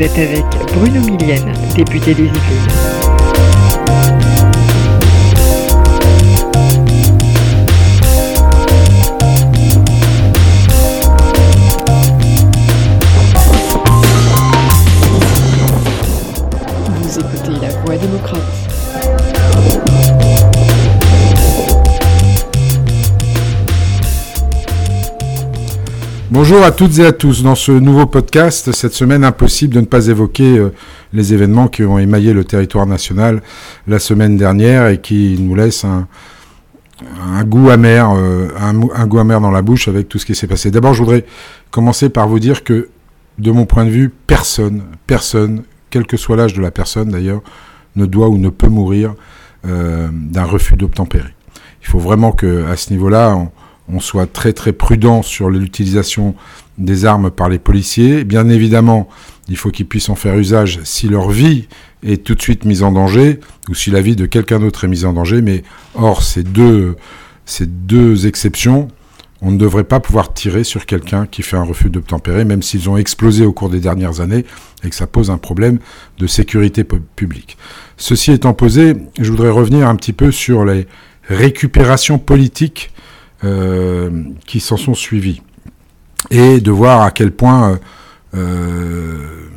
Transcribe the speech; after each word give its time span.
Vous 0.00 0.06
êtes 0.06 0.18
avec 0.18 0.46
Bruno 0.74 1.02
Millienne, 1.02 1.52
député 1.76 2.14
des 2.14 2.22
Yvelines. 2.22 2.40
Vous 17.02 17.18
écoutez 17.18 17.60
La 17.60 17.68
Voix 17.84 17.98
démocrate. 17.98 18.40
Bonjour 26.32 26.62
à 26.62 26.70
toutes 26.70 27.00
et 27.00 27.06
à 27.06 27.10
tous. 27.10 27.42
Dans 27.42 27.56
ce 27.56 27.72
nouveau 27.72 28.06
podcast, 28.06 28.70
cette 28.70 28.92
semaine, 28.92 29.24
impossible 29.24 29.74
de 29.74 29.80
ne 29.80 29.86
pas 29.86 30.06
évoquer 30.06 30.58
euh, 30.58 30.72
les 31.12 31.34
événements 31.34 31.66
qui 31.66 31.82
ont 31.82 31.98
émaillé 31.98 32.32
le 32.32 32.44
territoire 32.44 32.86
national 32.86 33.42
la 33.88 33.98
semaine 33.98 34.36
dernière 34.36 34.86
et 34.86 35.00
qui 35.00 35.36
nous 35.40 35.56
laissent 35.56 35.84
un, 35.84 36.06
goût 37.42 37.70
amer, 37.70 38.12
euh, 38.12 38.46
un, 38.60 39.06
goût 39.08 39.18
amer 39.18 39.40
dans 39.40 39.50
la 39.50 39.60
bouche 39.60 39.88
avec 39.88 40.08
tout 40.08 40.20
ce 40.20 40.26
qui 40.26 40.36
s'est 40.36 40.46
passé. 40.46 40.70
D'abord, 40.70 40.94
je 40.94 41.02
voudrais 41.02 41.24
commencer 41.72 42.10
par 42.10 42.28
vous 42.28 42.38
dire 42.38 42.62
que, 42.62 42.90
de 43.40 43.50
mon 43.50 43.66
point 43.66 43.84
de 43.84 43.90
vue, 43.90 44.12
personne, 44.28 44.84
personne, 45.08 45.64
quel 45.90 46.06
que 46.06 46.16
soit 46.16 46.36
l'âge 46.36 46.54
de 46.54 46.62
la 46.62 46.70
personne 46.70 47.08
d'ailleurs, 47.08 47.42
ne 47.96 48.06
doit 48.06 48.28
ou 48.28 48.38
ne 48.38 48.50
peut 48.50 48.68
mourir 48.68 49.16
euh, 49.66 50.08
d'un 50.12 50.44
refus 50.44 50.76
d'obtempérer. 50.76 51.34
Il 51.82 51.88
faut 51.88 51.98
vraiment 51.98 52.30
que, 52.30 52.66
à 52.66 52.76
ce 52.76 52.92
niveau-là, 52.92 53.36
on 53.92 54.00
soit 54.00 54.26
très 54.26 54.52
très 54.52 54.72
prudent 54.72 55.22
sur 55.22 55.50
l'utilisation 55.50 56.34
des 56.78 57.04
armes 57.04 57.30
par 57.30 57.48
les 57.48 57.58
policiers. 57.58 58.24
Bien 58.24 58.48
évidemment, 58.48 59.08
il 59.48 59.56
faut 59.56 59.70
qu'ils 59.70 59.86
puissent 59.86 60.08
en 60.08 60.14
faire 60.14 60.36
usage 60.38 60.80
si 60.84 61.08
leur 61.08 61.30
vie 61.30 61.68
est 62.02 62.24
tout 62.24 62.34
de 62.34 62.42
suite 62.42 62.64
mise 62.64 62.82
en 62.82 62.92
danger 62.92 63.40
ou 63.68 63.74
si 63.74 63.90
la 63.90 64.00
vie 64.00 64.16
de 64.16 64.26
quelqu'un 64.26 64.60
d'autre 64.60 64.84
est 64.84 64.88
mise 64.88 65.04
en 65.04 65.12
danger. 65.12 65.42
Mais 65.42 65.62
hors 65.94 66.22
ces 66.22 66.42
deux, 66.42 66.96
ces 67.44 67.66
deux 67.66 68.26
exceptions, 68.26 68.88
on 69.42 69.50
ne 69.50 69.58
devrait 69.58 69.84
pas 69.84 70.00
pouvoir 70.00 70.32
tirer 70.34 70.64
sur 70.64 70.84
quelqu'un 70.86 71.26
qui 71.26 71.42
fait 71.42 71.56
un 71.56 71.64
refus 71.64 71.88
d'obtempérer, 71.90 72.44
même 72.44 72.62
s'ils 72.62 72.88
ont 72.90 72.96
explosé 72.96 73.44
au 73.46 73.52
cours 73.52 73.70
des 73.70 73.80
dernières 73.80 74.20
années 74.20 74.44
et 74.84 74.90
que 74.90 74.94
ça 74.94 75.06
pose 75.06 75.30
un 75.30 75.38
problème 75.38 75.78
de 76.18 76.26
sécurité 76.26 76.84
pu- 76.84 77.00
publique. 77.16 77.56
Ceci 77.96 78.32
étant 78.32 78.52
posé, 78.52 78.94
je 79.18 79.30
voudrais 79.30 79.50
revenir 79.50 79.88
un 79.88 79.96
petit 79.96 80.12
peu 80.12 80.30
sur 80.30 80.64
les 80.64 80.86
récupérations 81.28 82.18
politiques 82.18 82.90
qui 83.42 84.60
s'en 84.60 84.76
sont 84.76 84.94
suivis 84.94 85.40
et 86.30 86.60
de 86.60 86.70
voir 86.70 87.02
à 87.02 87.10
quel 87.10 87.32
point 87.32 87.72
euh, 87.72 87.76
euh, 88.34 89.48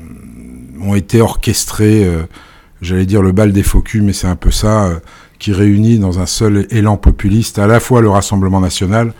ont 0.81 0.95
été 0.95 1.21
orchestrés, 1.21 2.05
euh, 2.05 2.23
j'allais 2.81 3.05
dire 3.05 3.21
le 3.21 3.31
bal 3.31 3.51
des 3.51 3.63
faux 3.63 3.81
culs, 3.81 4.01
mais 4.01 4.13
c'est 4.13 4.27
un 4.27 4.35
peu 4.35 4.51
ça, 4.51 4.85
euh, 4.85 4.99
qui 5.39 5.51
réunit 5.51 5.99
dans 5.99 6.19
un 6.19 6.25
seul 6.25 6.67
élan 6.69 6.97
populiste 6.97 7.59
à 7.59 7.67
la 7.67 7.79
fois 7.79 8.01
le 8.01 8.09
Rassemblement 8.09 8.61
national 8.61 9.13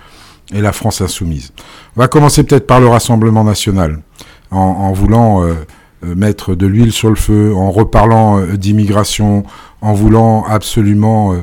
et 0.53 0.61
la 0.61 0.72
France 0.72 1.02
insoumise. 1.02 1.52
On 1.95 2.02
va 2.02 2.08
commencer 2.08 2.44
peut-être 2.44 2.67
par 2.67 2.80
le 2.80 2.88
Rassemblement 2.88 3.44
national, 3.44 4.02
en, 4.52 4.92
voulant 4.94 5.44
euh, 5.44 5.53
euh, 6.05 6.16
mettre 6.16 6.53
de 6.53 6.67
l'huile 6.67 6.92
sur 6.92 7.09
le 7.09 7.16
feu, 7.16 7.53
en 7.55 7.72
reparlant 7.72 8.39
euh, 8.39 8.55
d'immigration, 8.55 9.44
en 9.81 9.94
voulant 9.94 10.45
absolument 10.45 11.33
euh, 11.33 11.38
euh, 11.38 11.42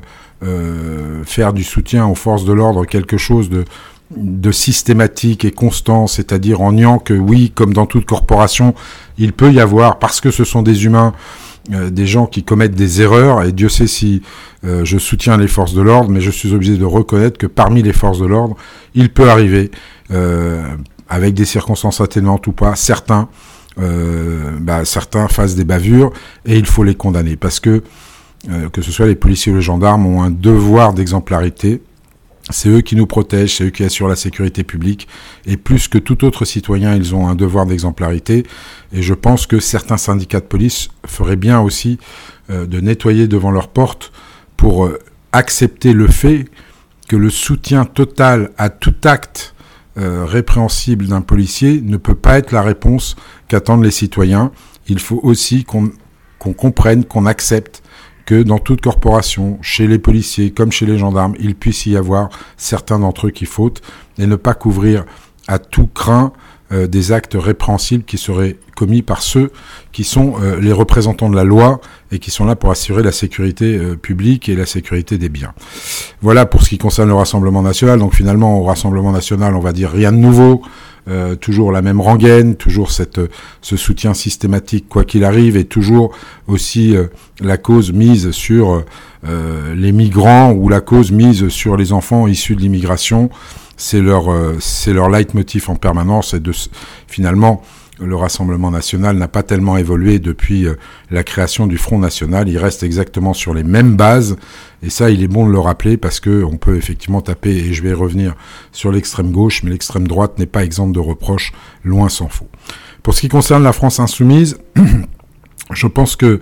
faire 1.25 1.53
du 1.53 1.65
soutien 1.65 2.07
aux 2.07 2.15
forces 2.15 2.45
de 2.45 2.53
l'ordre 2.53 2.87
quelque 2.87 3.19
chose 3.19 3.51
de, 3.51 4.53
systématique 4.53 5.45
et 5.45 5.53
constant, 5.53 6.07
c'est-à-dire 6.07 6.61
en 6.61 6.73
niant 6.73 6.99
que 6.99 7.15
oui, 7.15 7.53
comme 7.55 7.73
dans 7.73 7.87
toute 7.87 8.07
corporation, 8.07 8.75
il 9.19 9.33
peut 9.33 9.53
y 9.53 9.61
avoir, 9.61 9.99
parce 9.99 10.21
que 10.21 10.31
ce 10.31 10.45
sont 10.45 10.63
des 10.63 10.85
humains, 10.85 11.13
euh, 11.73 11.91
des 11.91 12.07
gens 12.07 12.27
qui 12.27 12.43
commettent 12.43 12.75
des 12.75 13.03
erreurs, 13.03 13.45
et 13.45 13.53
Dieu 13.53 13.69
sait 13.69 13.87
si 13.87 14.23
euh, 14.65 14.85
je 14.85 14.99
soutiens 14.99 15.37
les 15.37 15.47
forces 15.47 15.75
de 15.75 15.83
l'ordre, 15.83 16.11
mais 16.11 16.21
je 16.21 16.31
suis 16.31 16.53
obligé 16.53 16.77
de 16.77 16.85
reconnaître 16.85 17.39
que 17.39 17.47
parmi 17.47 17.83
les 17.83 17.93
forces 17.93 18.19
de 18.19 18.27
l'ordre, 18.27 18.57
il 18.95 19.11
peut 19.11 19.31
arriver, 19.31 19.71
euh, 20.11 20.65
avec 21.09 21.35
des 21.35 21.45
circonstances 21.45 22.01
atténuantes 22.01 22.47
ou 22.47 22.53
pas, 22.53 22.75
certains, 22.75 23.29
euh, 23.79 24.51
bah, 24.61 24.85
certains 24.85 25.29
fassent 25.29 25.55
des 25.55 25.65
bavures, 25.65 26.13
et 26.47 26.57
il 26.57 26.67
faut 26.67 26.83
les 26.83 26.95
condamner, 26.95 27.37
parce 27.37 27.61
que 27.61 27.71
euh, 27.71 27.83
que 28.73 28.83
ce 28.83 28.91
soit 28.91 29.07
les 29.07 29.17
policiers 29.17 29.53
ou 29.53 29.57
les 29.57 29.63
gendarmes, 29.63 30.07
ont 30.07 30.23
un 30.23 30.31
devoir 30.31 30.95
d'exemplarité. 30.95 31.83
C'est 32.49 32.69
eux 32.69 32.81
qui 32.81 32.97
nous 32.97 33.07
protègent, 33.07 33.57
c'est 33.57 33.65
eux 33.65 33.71
qui 33.71 33.85
assurent 33.85 34.09
la 34.09 34.17
sécurité 34.17 34.65
publique, 34.65 35.07
et 35.47 35.57
plus 35.57 35.89
que 35.89 35.99
tout 35.99 36.25
autre 36.25 36.45
citoyen, 36.45 36.97
ils 36.97 37.15
ont 37.15 37.29
un 37.29 37.35
devoir 37.35 37.67
d'exemplarité. 37.67 38.45
Et 38.93 39.03
je 39.03 39.15
pense 39.15 39.47
que 39.47 39.61
certains 39.61 39.99
syndicats 39.99 40.41
de 40.41 40.47
police 40.47 40.89
feraient 41.07 41.37
bien 41.37 41.61
aussi 41.61 41.99
euh, 42.51 42.67
de 42.67 42.81
nettoyer 42.81 43.29
devant 43.29 43.51
leurs 43.51 43.69
portes 43.69 44.11
pour 44.57 44.87
euh, 44.87 44.99
accepter 45.33 45.93
le 45.93 46.09
fait 46.09 46.47
que 47.09 47.17
le 47.17 47.31
soutien 47.31 47.85
total 47.85 48.51
à 48.57 48.69
tout 48.69 48.95
acte 49.05 49.55
euh, 49.99 50.25
répréhensible 50.25 51.07
d'un 51.07 51.21
policier 51.21 51.81
ne 51.81 51.97
peut 51.97 52.15
pas 52.15 52.39
être 52.39 52.53
la 52.53 52.63
réponse 52.63 53.17
qu'attendent 53.49 53.85
les 53.85 53.91
citoyens. 53.91 54.51
Il 54.89 54.99
faut 54.99 55.21
aussi 55.23 55.65
qu'on 55.65 55.91
comprenne, 56.39 57.05
qu'on 57.05 57.27
accepte 57.27 57.83
que 58.31 58.45
dans 58.45 58.61
toute 58.61 58.81
corporation, 58.81 59.59
chez 59.61 59.89
les 59.89 59.99
policiers 59.99 60.53
comme 60.53 60.71
chez 60.71 60.87
les 60.87 60.99
gendarmes, 60.99 61.35
il 61.41 61.57
puisse 61.57 61.87
y 61.87 61.97
avoir 61.97 62.29
certains 62.57 63.01
d'entre 63.01 63.27
eux 63.27 63.31
qui 63.31 63.45
fautent 63.45 63.83
et 64.19 64.27
ne 64.29 64.37
pas 64.37 64.55
couvrir 64.55 65.05
à 65.49 65.59
tout 65.59 65.89
craint 65.89 66.33
euh, 66.71 66.87
des 66.87 67.11
actes 67.11 67.37
répréhensibles 67.37 68.05
qui 68.05 68.19
seraient 68.19 68.57
commis 68.77 69.03
par 69.03 69.23
ceux 69.23 69.51
qui 69.91 70.05
sont 70.05 70.35
euh, 70.41 70.61
les 70.61 70.71
représentants 70.71 71.29
de 71.29 71.35
la 71.35 71.43
loi 71.43 71.81
et 72.13 72.21
qui 72.21 72.31
sont 72.31 72.45
là 72.45 72.55
pour 72.55 72.71
assurer 72.71 73.03
la 73.03 73.11
sécurité 73.11 73.77
euh, 73.77 73.97
publique 73.97 74.49
et 74.49 74.55
la 74.55 74.67
sécurité 74.67 75.19
des 75.19 75.29
biens. 75.29 75.53
Voilà 76.23 76.47
pour 76.47 76.63
ce 76.63 76.69
qui 76.69 76.79
concerne 76.79 77.09
le 77.09 77.15
Rassemblement 77.17 77.63
national. 77.63 77.99
Donc 77.99 78.15
finalement, 78.15 78.61
au 78.61 78.63
Rassemblement 78.63 79.11
national, 79.11 79.57
on 79.57 79.61
va 79.61 79.73
dire 79.73 79.91
rien 79.91 80.13
de 80.13 80.19
nouveau. 80.19 80.63
Euh, 81.09 81.35
toujours 81.35 81.73
la 81.73 81.81
même 81.81 82.01
rengaine, 82.01 82.57
toujours 82.57 82.91
euh, 83.19 83.27
ce 83.63 83.77
soutien 83.77 84.13
systématique 84.13 84.87
quoi 84.89 85.05
qu'il 85.05 85.25
arrive, 85.25 85.57
et 85.57 85.65
toujours 85.65 86.15
aussi 86.47 86.95
euh, 86.95 87.07
la 87.41 87.57
cause 87.57 87.93
mise 87.93 88.31
sur 88.33 88.85
les 89.23 89.93
migrants 89.93 90.53
ou 90.53 90.71
la 90.71 90.81
cause 90.81 91.13
mise 91.13 91.49
sur 91.49 91.77
les 91.77 91.93
enfants 91.93 92.27
issus 92.27 92.57
de 92.57 92.63
l'immigration. 92.63 93.29
C'est 93.77 94.01
leur, 94.01 94.31
c'est 94.61 94.95
leur 94.95 95.11
leitmotiv 95.11 95.69
en 95.69 95.77
permanence, 95.77 96.33
et 96.33 96.41
de 96.41 96.53
finalement 97.07 97.63
le 98.01 98.17
Rassemblement 98.17 98.71
national 98.71 99.17
n'a 99.17 99.29
pas 99.29 99.43
tellement 99.43 99.77
évolué 99.77 100.19
depuis 100.19 100.67
euh, 100.67 100.75
la 101.11 101.23
création 101.23 101.67
du 101.67 101.77
Front 101.77 101.99
national. 101.99 102.49
Il 102.49 102.59
reste 102.59 102.83
exactement 102.83 103.35
sur 103.35 103.55
les 103.55 103.63
mêmes 103.63 103.97
bases. 103.97 104.37
Et 104.83 104.91
ça, 104.91 105.11
il 105.11 105.23
est 105.23 105.29
bon 105.29 105.47
de 105.47 105.53
le 105.53 105.59
rappeler 105.59 105.97
parce 105.97 106.21
que 106.21 106.43
on 106.45 106.57
peut 106.57 106.77
effectivement 106.77 107.21
taper, 107.21 107.51
et 107.51 107.73
je 107.73 107.83
vais 107.83 107.93
revenir 107.93 108.35
sur 108.73 108.91
l'extrême 108.91 109.31
gauche, 109.31 109.63
mais 109.63 109.71
l'extrême 109.71 110.09
droite 110.09 110.39
n'est 110.39 110.47
pas 110.47 110.65
exempte 110.65 110.93
de 110.93 111.01
reproches, 111.01 111.53
loin 111.85 112.09
s'en 112.09 112.29
faut. 112.29 112.49
Pour 113.03 113.15
ce 113.15 113.21
qui 113.21 113.29
concerne 113.29 113.63
la 113.63 113.73
France 113.73 114.01
insoumise, 114.01 114.59
je 115.71 115.87
pense 115.87 116.17
que 116.17 116.41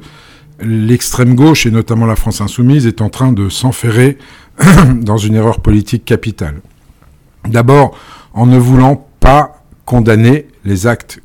l'extrême 0.61 1.35
gauche, 1.35 1.67
et 1.67 1.71
notamment 1.71 2.07
la 2.07 2.17
France 2.17 2.41
insoumise, 2.41 2.87
est 2.87 3.01
en 3.01 3.09
train 3.09 3.33
de 3.33 3.49
s'enferrer 3.49 4.19
dans 4.95 5.17
une 5.17 5.35
erreur 5.35 5.61
politique 5.61 6.05
capitale. 6.05 6.61
D'abord, 7.49 7.97
en 8.35 8.47
ne 8.47 8.59
voulant 8.59 9.09
pas 9.21 9.65
condamner 9.85 10.47
les 10.69 10.87
actes 10.87 11.21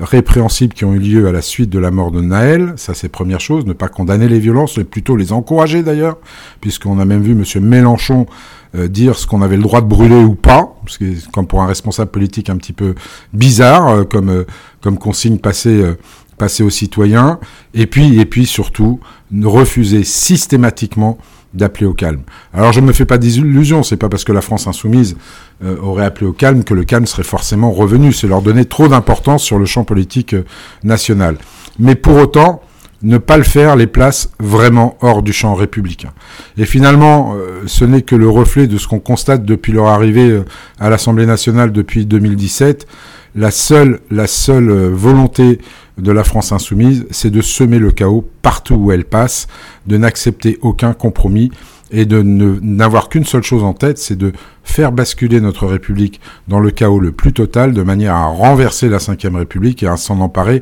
répréhensibles 0.00 0.74
qui 0.74 0.84
ont 0.84 0.92
eu 0.92 0.98
lieu 0.98 1.26
à 1.26 1.32
la 1.32 1.42
suite 1.42 1.70
de 1.70 1.78
la 1.78 1.90
mort 1.90 2.10
de 2.10 2.20
Naël, 2.20 2.74
ça 2.76 2.94
c'est 2.94 3.08
première 3.08 3.40
chose, 3.40 3.66
ne 3.66 3.72
pas 3.72 3.88
condamner 3.88 4.28
les 4.28 4.38
violences, 4.38 4.76
mais 4.76 4.84
plutôt 4.84 5.16
les 5.16 5.32
encourager 5.32 5.82
d'ailleurs, 5.82 6.18
puisqu'on 6.60 7.00
a 7.00 7.04
même 7.04 7.22
vu 7.22 7.32
M. 7.32 7.64
Mélenchon 7.64 8.26
euh, 8.76 8.86
dire 8.86 9.16
ce 9.16 9.26
qu'on 9.26 9.42
avait 9.42 9.56
le 9.56 9.62
droit 9.62 9.80
de 9.80 9.86
brûler 9.86 10.22
ou 10.22 10.34
pas, 10.34 10.76
ce 10.86 10.98
qui 10.98 11.04
est 11.06 11.30
comme 11.30 11.46
pour 11.46 11.62
un 11.62 11.66
responsable 11.66 12.10
politique 12.10 12.50
un 12.50 12.56
petit 12.56 12.74
peu 12.74 12.94
bizarre, 13.32 13.88
euh, 13.88 14.04
comme, 14.04 14.28
euh, 14.28 14.44
comme 14.82 14.98
consigne 14.98 15.38
passée, 15.38 15.82
passée 16.38 16.62
aux 16.62 16.70
citoyens, 16.70 17.38
et 17.74 17.86
puis, 17.86 18.18
et 18.18 18.24
puis 18.24 18.46
surtout, 18.46 19.00
refuser 19.42 20.04
systématiquement 20.04 21.18
d'appeler 21.54 21.86
au 21.86 21.94
calme. 21.94 22.22
Alors 22.52 22.72
je 22.72 22.80
ne 22.80 22.86
me 22.86 22.92
fais 22.92 23.06
pas 23.06 23.18
d'illusions, 23.18 23.82
c'est 23.82 23.96
pas 23.96 24.08
parce 24.08 24.24
que 24.24 24.32
la 24.32 24.42
France 24.42 24.66
insoumise 24.66 25.16
euh, 25.64 25.76
aurait 25.80 26.04
appelé 26.04 26.26
au 26.26 26.32
calme 26.32 26.62
que 26.62 26.74
le 26.74 26.84
calme 26.84 27.06
serait 27.06 27.22
forcément 27.22 27.72
revenu, 27.72 28.12
c'est 28.12 28.26
leur 28.26 28.42
donner 28.42 28.64
trop 28.64 28.88
d'importance 28.88 29.42
sur 29.42 29.58
le 29.58 29.64
champ 29.64 29.84
politique 29.84 30.34
euh, 30.34 30.44
national. 30.84 31.38
Mais 31.78 31.94
pour 31.94 32.16
autant, 32.16 32.62
ne 33.02 33.18
pas 33.18 33.36
le 33.36 33.44
faire 33.44 33.76
les 33.76 33.86
place 33.86 34.30
vraiment 34.40 34.96
hors 35.00 35.22
du 35.22 35.32
champ 35.32 35.54
républicain. 35.54 36.12
Et 36.56 36.64
finalement, 36.64 37.34
euh, 37.34 37.62
ce 37.66 37.84
n'est 37.84 38.02
que 38.02 38.16
le 38.16 38.28
reflet 38.28 38.66
de 38.66 38.76
ce 38.76 38.88
qu'on 38.88 38.98
constate 38.98 39.44
depuis 39.44 39.72
leur 39.72 39.86
arrivée 39.86 40.30
euh, 40.30 40.44
à 40.80 40.90
l'Assemblée 40.90 41.26
nationale 41.26 41.72
depuis 41.72 42.06
2017. 42.06 42.86
La 43.36 43.50
seule, 43.50 44.00
la 44.10 44.26
seule 44.26 44.70
euh, 44.70 44.90
volonté 44.92 45.60
de 45.96 46.10
la 46.10 46.24
France 46.24 46.52
insoumise, 46.52 47.06
c'est 47.10 47.30
de 47.30 47.40
semer 47.40 47.78
le 47.78 47.92
chaos 47.92 48.28
partout 48.42 48.74
où 48.74 48.92
elle 48.92 49.04
passe, 49.04 49.46
de 49.86 49.96
n'accepter 49.96 50.58
aucun 50.62 50.92
compromis 50.92 51.50
et 51.90 52.04
de 52.04 52.22
n'avoir 52.22 53.08
qu'une 53.08 53.24
seule 53.24 53.42
chose 53.42 53.64
en 53.64 53.72
tête, 53.72 53.98
c'est 53.98 54.16
de 54.16 54.32
faire 54.62 54.92
basculer 54.92 55.40
notre 55.40 55.66
République 55.66 56.20
dans 56.46 56.60
le 56.60 56.70
chaos 56.70 57.00
le 57.00 57.12
plus 57.12 57.32
total, 57.32 57.72
de 57.72 57.82
manière 57.82 58.14
à 58.14 58.26
renverser 58.26 58.88
la 58.88 58.98
Ve 58.98 59.34
République 59.36 59.82
et 59.82 59.86
à 59.86 59.96
s'en 59.96 60.20
emparer 60.20 60.60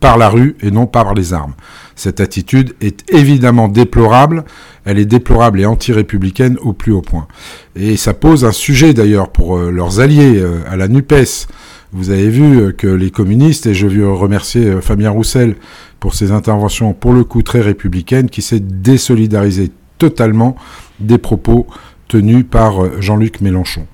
par 0.00 0.18
la 0.18 0.28
rue 0.28 0.56
et 0.60 0.70
non 0.70 0.86
par 0.86 1.14
les 1.14 1.32
armes. 1.32 1.54
Cette 1.96 2.20
attitude 2.20 2.74
est 2.80 3.12
évidemment 3.12 3.68
déplorable, 3.68 4.44
elle 4.84 4.98
est 4.98 5.04
déplorable 5.04 5.60
et 5.60 5.66
anti-républicaine 5.66 6.56
au 6.62 6.72
plus 6.72 6.92
haut 6.92 7.02
point. 7.02 7.26
Et 7.74 7.96
ça 7.96 8.14
pose 8.14 8.44
un 8.44 8.52
sujet 8.52 8.94
d'ailleurs 8.94 9.30
pour 9.30 9.56
euh, 9.56 9.70
leurs 9.70 9.98
alliés 9.98 10.38
euh, 10.38 10.60
à 10.70 10.76
la 10.76 10.86
NUPES. 10.86 11.48
Vous 11.92 12.10
avez 12.10 12.28
vu 12.28 12.60
euh, 12.60 12.72
que 12.72 12.86
les 12.86 13.10
communistes, 13.10 13.66
et 13.66 13.74
je 13.74 13.88
veux 13.88 14.12
remercier 14.12 14.80
Fabien 14.80 15.10
Roussel 15.10 15.56
pour 15.98 16.14
ses 16.14 16.30
interventions 16.30 16.92
pour 16.92 17.12
le 17.12 17.24
coup 17.24 17.42
très 17.42 17.60
républicaines, 17.60 18.30
qui 18.30 18.42
s'est 18.42 18.60
désolidarisé 18.60 19.72
totalement 19.98 20.54
des 21.00 21.18
propos 21.18 21.66
tenus 22.06 22.44
par 22.48 23.00
Jean-Luc 23.02 23.40
Mélenchon. 23.40 23.86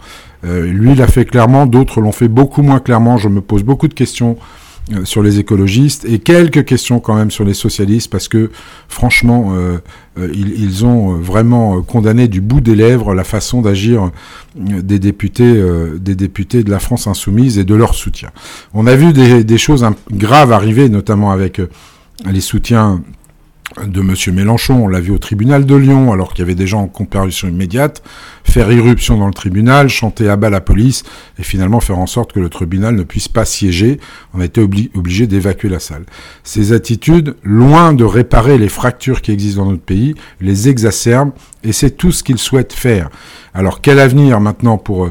lui 0.44 0.94
l'a 0.94 1.06
fait 1.06 1.24
clairement, 1.24 1.64
d'autres 1.64 2.02
l'ont 2.02 2.12
fait 2.12 2.28
beaucoup 2.28 2.62
moins 2.62 2.78
clairement. 2.78 3.16
Je 3.16 3.30
me 3.30 3.40
pose 3.40 3.62
beaucoup 3.62 3.88
de 3.88 3.94
questions 3.94 4.36
euh, 4.92 5.06
sur 5.06 5.22
les 5.22 5.38
écologistes 5.38 6.04
et 6.04 6.18
quelques 6.18 6.66
questions 6.66 7.00
quand 7.00 7.14
même 7.14 7.30
sur 7.30 7.44
les 7.44 7.54
socialistes 7.54 8.10
parce 8.10 8.28
que 8.28 8.50
franchement 8.86 9.54
euh, 9.54 9.78
euh, 10.18 10.30
ils, 10.34 10.84
ont 10.84 11.14
vraiment 11.14 11.80
condamné 11.80 12.28
du 12.28 12.42
bout 12.42 12.60
des 12.60 12.74
lèvres 12.74 13.14
la 13.14 13.24
façon 13.24 13.62
d'agir 13.62 14.10
des 14.56 14.98
députés 14.98 15.58
des 15.96 16.14
députés 16.14 16.62
de 16.64 16.70
la 16.70 16.80
France 16.80 17.06
insoumise 17.06 17.56
et 17.58 17.64
de 17.64 17.74
leur 17.74 17.94
soutien. 17.94 18.28
On 18.74 18.86
a 18.86 18.94
vu 18.94 19.14
des, 19.14 19.42
des 19.42 19.58
choses 19.58 19.86
graves 20.12 20.52
arriver 20.52 20.90
notamment 20.90 21.30
avec 21.30 21.62
les 22.30 22.42
soutiens 22.42 23.00
de 23.86 24.00
M. 24.00 24.34
Mélenchon, 24.34 24.84
on 24.84 24.88
l'a 24.88 25.00
vu 25.00 25.10
au 25.10 25.18
tribunal 25.18 25.66
de 25.66 25.74
Lyon, 25.74 26.12
alors 26.12 26.30
qu'il 26.30 26.40
y 26.40 26.42
avait 26.42 26.54
des 26.54 26.66
gens 26.66 26.82
en 26.82 26.86
comparution 26.86 27.48
immédiate, 27.48 28.02
faire 28.44 28.70
irruption 28.70 29.16
dans 29.16 29.26
le 29.26 29.34
tribunal, 29.34 29.88
chanter 29.88 30.28
à 30.28 30.36
bas 30.36 30.50
la 30.50 30.60
police, 30.60 31.02
et 31.38 31.42
finalement 31.42 31.80
faire 31.80 31.98
en 31.98 32.06
sorte 32.06 32.32
que 32.32 32.40
le 32.40 32.48
tribunal 32.48 32.94
ne 32.94 33.02
puisse 33.02 33.28
pas 33.28 33.44
siéger. 33.44 33.98
On 34.32 34.40
a 34.40 34.44
été 34.44 34.60
obligé 34.60 35.26
d'évacuer 35.26 35.68
la 35.68 35.80
salle. 35.80 36.04
Ces 36.44 36.72
attitudes, 36.72 37.36
loin 37.42 37.92
de 37.92 38.04
réparer 38.04 38.58
les 38.58 38.68
fractures 38.68 39.22
qui 39.22 39.32
existent 39.32 39.64
dans 39.64 39.70
notre 39.70 39.82
pays, 39.82 40.14
les 40.40 40.68
exacerbent, 40.68 41.32
et 41.62 41.72
c'est 41.72 41.90
tout 41.90 42.12
ce 42.12 42.22
qu'ils 42.22 42.38
souhaitent 42.38 42.72
faire. 42.72 43.10
Alors 43.54 43.80
quel 43.80 43.98
avenir 43.98 44.40
maintenant 44.40 44.78
pour... 44.78 45.10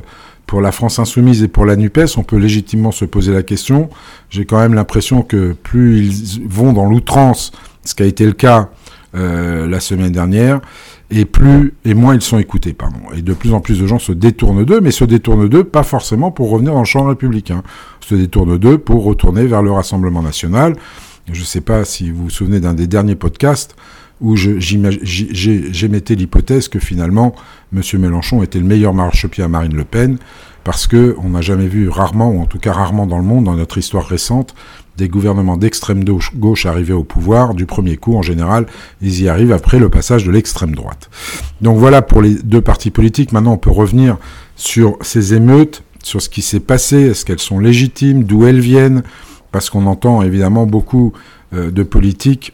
pour 0.53 0.61
la 0.61 0.71
France 0.71 1.00
insoumise 1.00 1.41
et 1.41 1.47
pour 1.47 1.65
la 1.65 1.75
NUPES, 1.75 2.15
on 2.15 2.21
peut 2.21 2.38
légitimement 2.38 2.91
se 2.91 3.05
poser 3.05 3.33
la 3.33 3.41
question. 3.41 3.89
J'ai 4.29 4.45
quand 4.45 4.59
même 4.59 4.75
l'impression 4.75 5.23
que 5.23 5.53
plus 5.53 6.05
ils 6.05 6.47
vont 6.47 6.73
dans 6.73 6.85
l'outrance 6.85 7.51
ce 7.83 7.95
qui 7.95 8.03
a 8.03 8.05
été 8.05 8.23
le 8.23 8.33
cas 8.33 8.69
euh, 9.15 9.65
la 9.65 9.79
semaine 9.79 10.11
dernière, 10.11 10.61
et 11.09 11.25
plus 11.25 11.73
et 11.85 11.95
moins 11.95 12.13
ils 12.13 12.21
sont 12.21 12.38
écoutés, 12.38 12.73
pardon. 12.73 13.00
Et 13.17 13.23
de 13.23 13.33
plus 13.33 13.51
en 13.51 13.61
plus 13.61 13.79
de 13.79 13.88
gens 13.88 13.97
se 13.97 14.11
détournent 14.11 14.63
d'eux, 14.63 14.79
mais 14.79 14.91
se 14.91 15.05
détournent 15.05 15.50
d'eux 15.50 15.63
pas 15.63 15.81
forcément 15.81 16.29
pour 16.29 16.51
revenir 16.51 16.73
dans 16.73 16.81
le 16.81 16.85
champ 16.85 17.03
républicain, 17.05 17.63
se 18.00 18.13
détournent 18.13 18.59
d'eux 18.59 18.77
pour 18.77 19.03
retourner 19.05 19.47
vers 19.47 19.63
le 19.63 19.71
Rassemblement 19.71 20.21
national. 20.21 20.75
Je 21.31 21.39
ne 21.39 21.45
sais 21.45 21.61
pas 21.61 21.83
si 21.83 22.11
vous 22.11 22.25
vous 22.25 22.29
souvenez 22.29 22.59
d'un 22.59 22.75
des 22.75 22.85
derniers 22.85 23.15
podcasts 23.15 23.75
où 24.21 24.36
j'émettais 24.36 26.15
l'hypothèse 26.15 26.68
que 26.68 26.80
finalement 26.80 27.36
M. 27.75 27.81
Mélenchon 28.00 28.44
était 28.44 28.60
le 28.60 28.65
meilleur 28.65 28.94
marchepied 28.94 29.44
à 29.44 29.48
Marine 29.48 29.75
Le 29.75 29.83
Pen, 29.83 30.18
parce 30.63 30.88
que 30.88 31.15
on 31.21 31.30
n'a 31.30 31.42
jamais 31.42 31.68
vu 31.68 31.89
rarement, 31.89 32.31
ou 32.31 32.42
en 32.42 32.45
tout 32.45 32.60
cas 32.60 32.71
rarement 32.71 33.06
dans 33.06 33.18
le 33.18 33.24
monde, 33.24 33.45
dans 33.45 33.56
notre 33.56 33.77
histoire 33.77 34.06
récente, 34.06 34.56
des 34.98 35.10
gouvernements 35.10 35.57
d'extrême 35.57 36.04
gauche 36.04 36.65
arriver 36.65 36.94
au 36.94 37.04
pouvoir 37.04 37.54
du 37.54 37.65
premier 37.65 37.98
coup. 37.98 38.15
En 38.15 38.21
général, 38.21 38.68
ils 39.01 39.21
y 39.21 39.27
arrivent 39.27 39.51
après 39.51 39.80
le 39.80 39.89
passage 39.89 40.24
de 40.24 40.31
l'extrême 40.31 40.75
droite. 40.75 41.10
Donc 41.62 41.80
voilà 41.80 42.01
pour 42.01 42.21
les 42.21 42.36
deux 42.36 42.62
partis 42.62 42.92
politiques. 42.92 43.31
Maintenant, 43.31 43.54
on 43.54 43.57
peut 43.57 43.71
revenir 43.71 44.18
sur 44.56 44.98
ces 45.01 45.33
émeutes, 45.33 45.83
sur 46.04 46.21
ce 46.21 46.30
qui 46.30 46.42
s'est 46.42 46.60
passé. 46.60 47.01
Est-ce 47.01 47.25
qu'elles 47.25 47.39
sont 47.39 47.60
légitimes 47.60 48.24
D'où 48.24 48.45
elles 48.45 48.60
viennent 48.60 49.04
Parce 49.51 49.69
qu'on 49.69 49.88
entend 49.88 50.21
évidemment 50.21 50.68
beaucoup 50.68 51.13
euh, 51.54 51.71
de 51.71 51.83
politiques 51.83 52.54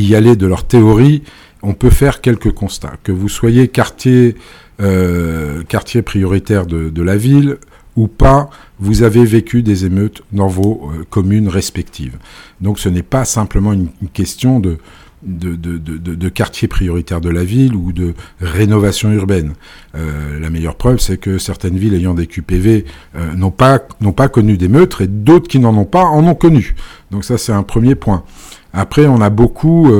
y 0.00 0.14
aller 0.14 0.36
de 0.36 0.46
leur 0.46 0.64
théorie. 0.64 1.22
On 1.62 1.74
peut 1.74 1.90
faire 1.90 2.20
quelques 2.20 2.52
constats. 2.52 2.94
Que 3.02 3.12
vous 3.12 3.28
soyez 3.28 3.68
quartier, 3.68 4.36
euh, 4.80 5.62
quartier 5.64 6.02
prioritaire 6.02 6.66
de, 6.66 7.02
la 7.02 7.16
ville, 7.16 7.58
ou 7.96 8.06
pas, 8.06 8.48
vous 8.78 9.02
avez 9.02 9.24
vécu 9.24 9.62
des 9.62 9.84
émeutes 9.84 10.22
dans 10.32 10.46
vos 10.46 10.90
euh, 10.92 11.04
communes 11.10 11.48
respectives. 11.48 12.16
Donc 12.60 12.78
ce 12.78 12.88
n'est 12.88 13.02
pas 13.02 13.24
simplement 13.24 13.72
une, 13.72 13.88
question 14.12 14.60
de, 14.60 14.78
de, 15.22 15.56
de, 15.56 15.78
de, 15.78 16.28
quartier 16.28 16.68
prioritaire 16.68 17.20
de 17.20 17.28
la 17.28 17.44
ville 17.44 17.74
ou 17.74 17.92
de 17.92 18.14
rénovation 18.40 19.10
urbaine. 19.10 19.54
Euh, 19.96 20.38
la 20.38 20.50
meilleure 20.50 20.76
preuve, 20.76 20.98
c'est 20.98 21.16
que 21.16 21.38
certaines 21.38 21.76
villes 21.76 21.94
ayant 21.94 22.14
des 22.14 22.26
QPV 22.26 22.84
euh, 23.16 23.34
n'ont 23.34 23.50
pas, 23.50 23.80
n'ont 24.00 24.12
pas 24.12 24.28
connu 24.28 24.56
d'émeutes 24.56 25.00
et 25.00 25.06
d'autres 25.06 25.48
qui 25.48 25.58
n'en 25.58 25.76
ont 25.76 25.84
pas 25.84 26.04
en 26.04 26.24
ont 26.24 26.34
connu. 26.34 26.74
Donc 27.10 27.24
ça, 27.24 27.38
c'est 27.38 27.52
un 27.52 27.62
premier 27.62 27.94
point. 27.94 28.22
Après, 28.72 29.06
on 29.06 29.20
a 29.20 29.30
beaucoup 29.30 29.90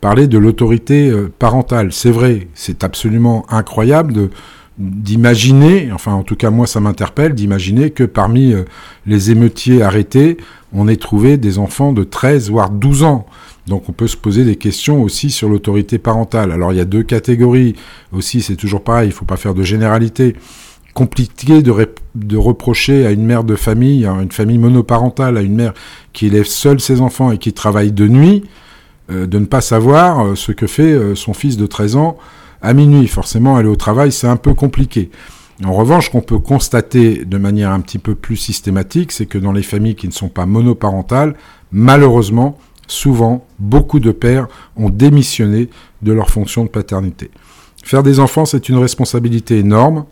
parlé 0.00 0.26
de 0.26 0.38
l'autorité 0.38 1.12
parentale. 1.38 1.92
C'est 1.92 2.10
vrai, 2.10 2.48
c'est 2.54 2.82
absolument 2.84 3.44
incroyable 3.50 4.30
d'imaginer, 4.78 5.90
enfin 5.92 6.12
en 6.12 6.22
tout 6.22 6.34
cas 6.34 6.50
moi 6.50 6.66
ça 6.66 6.80
m'interpelle, 6.80 7.34
d'imaginer 7.34 7.90
que 7.90 8.02
parmi 8.02 8.52
euh, 8.52 8.64
les 9.06 9.30
émeutiers 9.30 9.82
arrêtés, 9.82 10.36
on 10.72 10.88
ait 10.88 10.96
trouvé 10.96 11.36
des 11.36 11.58
enfants 11.58 11.92
de 11.92 12.02
13 12.02 12.50
voire 12.50 12.70
12 12.70 13.04
ans. 13.04 13.26
Donc 13.66 13.88
on 13.88 13.92
peut 13.92 14.08
se 14.08 14.16
poser 14.16 14.44
des 14.44 14.56
questions 14.56 15.02
aussi 15.02 15.30
sur 15.30 15.48
l'autorité 15.48 15.98
parentale. 15.98 16.52
Alors 16.52 16.72
il 16.72 16.76
y 16.76 16.80
a 16.80 16.84
deux 16.84 17.02
catégories 17.02 17.74
aussi, 18.12 18.42
c'est 18.42 18.56
toujours 18.56 18.84
pareil, 18.84 19.06
il 19.08 19.12
ne 19.12 19.14
faut 19.14 19.24
pas 19.24 19.36
faire 19.36 19.54
de 19.54 19.62
généralité. 19.62 20.36
Compliqué 20.92 21.62
de, 21.62 22.36
reprocher 22.36 23.04
à 23.04 23.10
une 23.10 23.24
mère 23.24 23.42
de 23.42 23.56
famille, 23.56 24.06
à 24.06 24.12
une 24.12 24.30
famille 24.30 24.58
monoparentale, 24.58 25.36
à 25.36 25.40
une 25.40 25.56
mère 25.56 25.74
qui 26.12 26.26
élève 26.26 26.44
seule 26.44 26.78
ses 26.78 27.00
enfants 27.00 27.32
et 27.32 27.38
qui 27.38 27.52
travaille 27.52 27.90
de 27.90 28.06
nuit, 28.06 28.44
euh, 29.10 29.26
de 29.26 29.40
ne 29.40 29.46
pas 29.46 29.60
savoir 29.60 30.24
euh, 30.24 30.34
ce 30.36 30.52
que 30.52 30.68
fait 30.68 31.16
son 31.16 31.34
fils 31.34 31.56
de 31.56 31.66
13 31.66 31.96
ans 31.96 32.16
à 32.62 32.74
minuit. 32.74 33.08
Forcément, 33.08 33.56
aller 33.56 33.68
au 33.68 33.74
travail, 33.74 34.12
c'est 34.12 34.28
un 34.28 34.36
peu 34.36 34.54
compliqué. 34.54 35.10
En 35.64 35.72
revanche, 35.72 36.10
qu'on 36.10 36.20
peut 36.20 36.38
constater 36.38 37.24
de 37.24 37.38
manière 37.38 37.70
un 37.70 37.80
petit 37.80 37.98
peu 37.98 38.14
plus 38.14 38.36
systématique, 38.36 39.12
c'est 39.12 39.26
que 39.26 39.38
dans 39.38 39.52
les 39.52 39.62
familles 39.62 39.94
qui 39.94 40.08
ne 40.08 40.12
sont 40.12 40.28
pas 40.28 40.46
monoparentales, 40.46 41.34
malheureusement, 41.70 42.58
souvent, 42.86 43.46
beaucoup 43.58 44.00
de 44.00 44.10
pères 44.10 44.48
ont 44.76 44.90
démissionné 44.90 45.68
de 46.02 46.12
leur 46.12 46.30
fonction 46.30 46.64
de 46.64 46.68
paternité. 46.68 47.30
Faire 47.82 48.02
des 48.02 48.18
enfants, 48.20 48.44
c'est 48.44 48.68
une 48.68 48.78
responsabilité 48.78 49.58
énorme. 49.58 50.06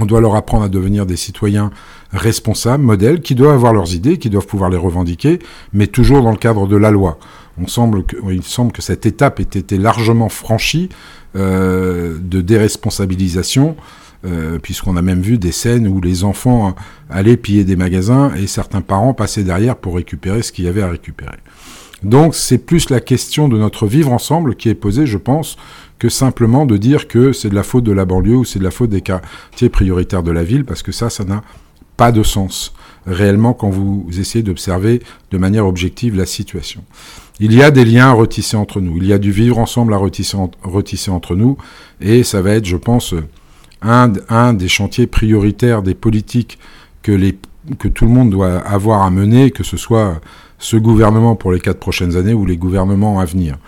On 0.00 0.06
doit 0.06 0.20
leur 0.20 0.36
apprendre 0.36 0.64
à 0.64 0.68
devenir 0.68 1.04
des 1.04 1.16
citoyens 1.16 1.70
responsables, 2.12 2.82
modèles, 2.82 3.20
qui 3.20 3.34
doivent 3.34 3.54
avoir 3.54 3.74
leurs 3.74 3.94
idées, 3.94 4.18
qui 4.18 4.30
doivent 4.30 4.46
pouvoir 4.46 4.70
les 4.70 4.76
revendiquer, 4.76 5.38
mais 5.72 5.86
toujours 5.86 6.22
dans 6.22 6.30
le 6.30 6.36
cadre 6.36 6.66
de 6.66 6.76
la 6.76 6.90
loi. 6.90 7.18
Il 7.60 7.68
semble 7.68 8.02
que 8.72 8.82
cette 8.82 9.04
étape 9.04 9.40
ait 9.40 9.42
été 9.42 9.76
largement 9.76 10.28
franchie 10.28 10.88
euh, 11.36 12.18
de 12.20 12.40
déresponsabilisation, 12.40 13.76
euh, 14.24 14.58
puisqu'on 14.58 14.96
a 14.96 15.02
même 15.02 15.20
vu 15.20 15.36
des 15.36 15.52
scènes 15.52 15.88
où 15.88 16.00
les 16.00 16.24
enfants 16.24 16.74
allaient 17.10 17.36
piller 17.36 17.64
des 17.64 17.76
magasins 17.76 18.32
et 18.34 18.46
certains 18.46 18.80
parents 18.80 19.14
passaient 19.14 19.42
derrière 19.42 19.76
pour 19.76 19.96
récupérer 19.96 20.42
ce 20.42 20.52
qu'il 20.52 20.64
y 20.64 20.68
avait 20.68 20.82
à 20.82 20.88
récupérer. 20.88 21.38
Donc 22.02 22.34
c'est 22.34 22.58
plus 22.58 22.90
la 22.90 23.00
question 23.00 23.48
de 23.48 23.58
notre 23.58 23.86
vivre 23.86 24.12
ensemble 24.12 24.56
qui 24.56 24.68
est 24.68 24.74
posée, 24.74 25.06
je 25.06 25.18
pense, 25.18 25.56
que 25.98 26.08
simplement 26.08 26.66
de 26.66 26.76
dire 26.76 27.06
que 27.06 27.32
c'est 27.32 27.48
de 27.48 27.54
la 27.54 27.62
faute 27.62 27.84
de 27.84 27.92
la 27.92 28.04
banlieue 28.04 28.36
ou 28.36 28.44
c'est 28.44 28.58
de 28.58 28.64
la 28.64 28.72
faute 28.72 28.90
des 28.90 29.02
quartiers 29.02 29.68
prioritaires 29.68 30.22
de 30.22 30.32
la 30.32 30.42
ville, 30.42 30.64
parce 30.64 30.82
que 30.82 30.90
ça, 30.90 31.10
ça 31.10 31.24
n'a 31.24 31.42
pas 31.96 32.10
de 32.10 32.22
sens 32.22 32.74
réellement 33.06 33.52
quand 33.52 33.70
vous 33.70 34.06
essayez 34.18 34.42
d'observer 34.42 35.02
de 35.30 35.38
manière 35.38 35.66
objective 35.66 36.16
la 36.16 36.26
situation. 36.26 36.84
Il 37.40 37.54
y 37.54 37.62
a 37.62 37.70
des 37.70 37.84
liens 37.84 38.08
à 38.08 38.12
retisser 38.12 38.56
entre 38.56 38.80
nous, 38.80 38.96
il 38.96 39.06
y 39.06 39.12
a 39.12 39.18
du 39.18 39.32
vivre 39.32 39.58
ensemble 39.58 39.94
à 39.94 39.96
retisser, 39.96 40.36
entre 41.10 41.36
nous, 41.36 41.56
et 42.00 42.22
ça 42.22 42.42
va 42.42 42.52
être, 42.52 42.66
je 42.66 42.76
pense, 42.76 43.14
un, 43.80 44.52
des 44.52 44.68
chantiers 44.68 45.06
prioritaires 45.06 45.82
des 45.82 45.94
politiques 45.94 46.58
que 47.02 47.88
tout 47.88 48.04
le 48.04 48.10
monde 48.10 48.30
doit 48.30 48.58
avoir 48.58 49.02
à 49.02 49.10
mener, 49.10 49.50
que 49.50 49.64
ce 49.64 49.76
soit 49.76 50.20
ce 50.62 50.76
gouvernement 50.76 51.34
pour 51.34 51.52
les 51.52 51.58
quatre 51.58 51.80
prochaines 51.80 52.16
années 52.16 52.32
ou 52.32 52.46
les 52.46 52.56
gouvernements 52.56 53.18
à 53.18 53.24
venir. 53.24 53.58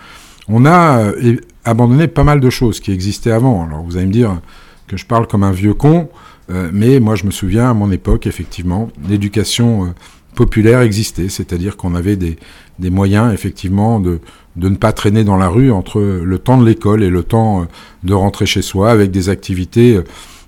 On 0.47 0.65
a 0.65 0.99
euh, 0.99 1.35
abandonné 1.65 2.07
pas 2.07 2.23
mal 2.23 2.39
de 2.39 2.49
choses 2.49 2.79
qui 2.79 2.91
existaient 2.91 3.31
avant. 3.31 3.65
Alors 3.65 3.83
vous 3.83 3.97
allez 3.97 4.05
me 4.07 4.13
dire 4.13 4.39
que 4.87 4.95
je 4.95 5.05
parle 5.05 5.27
comme 5.27 5.43
un 5.43 5.51
vieux 5.51 5.73
con, 5.73 6.07
euh, 6.49 6.69
mais 6.71 6.99
moi 7.01 7.15
je 7.15 7.25
me 7.25 7.31
souviens 7.31 7.69
à 7.69 7.73
mon 7.73 7.91
époque, 7.91 8.27
effectivement, 8.27 8.87
l'éducation 9.09 9.85
euh, 9.85 9.87
populaire 10.35 10.81
existait, 10.81 11.27
c'est-à-dire 11.27 11.75
qu'on 11.75 11.95
avait 11.95 12.15
des, 12.15 12.37
des, 12.79 12.89
moyens 12.89 13.33
effectivement 13.33 13.99
de, 13.99 14.19
de 14.55 14.69
ne 14.69 14.75
pas 14.77 14.93
traîner 14.93 15.25
dans 15.25 15.37
la 15.37 15.49
rue 15.49 15.71
entre 15.71 15.99
le 16.01 16.39
temps 16.39 16.57
de 16.57 16.65
l'école 16.65 17.03
et 17.03 17.09
le 17.09 17.23
temps 17.23 17.67
de 18.03 18.13
rentrer 18.13 18.45
chez 18.45 18.61
soi 18.61 18.91
avec 18.91 19.11
des 19.11 19.29
activités 19.29 19.99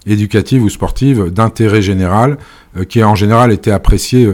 euh, 0.08 0.12
éducatives 0.12 0.64
ou 0.64 0.70
sportives 0.70 1.32
d'intérêt 1.32 1.82
général 1.82 2.38
euh, 2.76 2.84
qui 2.84 3.04
en 3.04 3.16
général 3.16 3.52
étaient 3.52 3.72
appréciées 3.72 4.30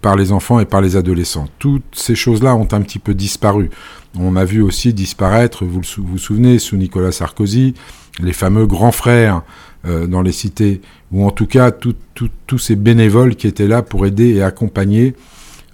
par 0.00 0.16
les 0.16 0.32
enfants 0.32 0.60
et 0.60 0.64
par 0.64 0.80
les 0.80 0.96
adolescents. 0.96 1.48
Toutes 1.58 1.84
ces 1.92 2.14
choses-là 2.14 2.54
ont 2.54 2.68
un 2.72 2.80
petit 2.80 2.98
peu 2.98 3.14
disparu. 3.14 3.70
On 4.18 4.36
a 4.36 4.44
vu 4.44 4.62
aussi 4.62 4.92
disparaître, 4.92 5.64
vous 5.64 5.80
vous 5.98 6.18
souvenez, 6.18 6.58
sous 6.58 6.76
Nicolas 6.76 7.12
Sarkozy, 7.12 7.74
les 8.20 8.32
fameux 8.32 8.66
grands 8.66 8.92
frères 8.92 9.42
euh, 9.86 10.06
dans 10.06 10.22
les 10.22 10.32
cités, 10.32 10.80
ou 11.12 11.24
en 11.24 11.30
tout 11.30 11.46
cas 11.46 11.70
tous 11.70 12.58
ces 12.58 12.76
bénévoles 12.76 13.36
qui 13.36 13.46
étaient 13.46 13.68
là 13.68 13.82
pour 13.82 14.06
aider 14.06 14.34
et 14.34 14.42
accompagner 14.42 15.14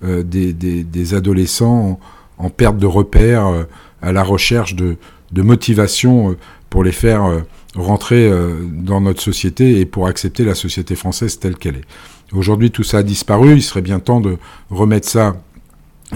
des, 0.02 1.14
adolescents 1.14 1.98
en, 2.36 2.50
perte 2.50 2.76
de 2.76 2.86
repères, 2.86 3.66
à 4.02 4.12
la 4.12 4.22
recherche 4.22 4.76
de 4.76 4.96
motivation 5.32 6.36
pour 6.68 6.84
les 6.84 6.92
faire 6.92 7.42
rentrer 7.74 8.30
dans 8.72 9.00
notre 9.00 9.20
société 9.20 9.80
et 9.80 9.86
pour 9.86 10.06
accepter 10.06 10.44
la 10.44 10.54
société 10.54 10.94
française 10.94 11.38
telle 11.38 11.56
qu'elle 11.56 11.76
est. 11.76 11.84
Aujourd'hui, 12.32 12.70
tout 12.70 12.84
ça 12.84 12.98
a 12.98 13.02
disparu. 13.02 13.54
Il 13.54 13.62
serait 13.62 13.82
bien 13.82 14.00
temps 14.00 14.20
de 14.20 14.36
remettre 14.70 15.08
ça 15.08 15.36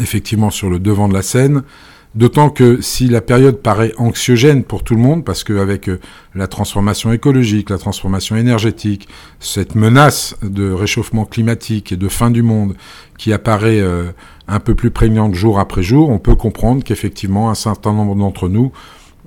effectivement 0.00 0.50
sur 0.50 0.71
le 0.71 0.79
devant 0.79 1.09
de 1.09 1.15
la 1.15 1.23
scène. 1.23 1.62
D'autant 2.15 2.49
que 2.49 2.81
si 2.81 3.07
la 3.07 3.21
période 3.21 3.59
paraît 3.59 3.93
anxiogène 3.99 4.65
pour 4.65 4.83
tout 4.83 4.95
le 4.95 5.00
monde, 5.00 5.25
parce 5.25 5.45
qu'avec 5.45 5.88
euh, 5.88 6.00
la 6.35 6.47
transformation 6.47 7.12
écologique, 7.12 7.69
la 7.69 7.77
transformation 7.77 8.35
énergétique, 8.35 9.09
cette 9.41 9.75
menace 9.75 10.35
de 10.43 10.73
réchauffement 10.73 11.27
climatique 11.27 11.93
et 11.93 11.97
de 11.97 12.09
fin 12.09 12.31
du 12.31 12.43
monde 12.43 12.75
qui 13.19 13.33
apparaît 13.33 13.81
euh, 13.81 14.11
un 14.49 14.59
peu 14.59 14.75
plus 14.75 14.91
prégnante 14.91 15.35
jour 15.35 15.61
après 15.61 15.83
jour, 15.83 16.09
on 16.09 16.19
peut 16.19 16.35
comprendre 16.35 16.83
qu'effectivement 16.83 17.50
un 17.50 17.55
certain 17.55 17.93
nombre 17.93 18.17
d'entre 18.17 18.49
nous 18.49 18.73